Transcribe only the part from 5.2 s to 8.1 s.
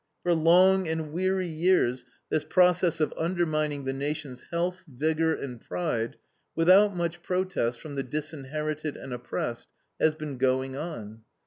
and pride, without much protest from the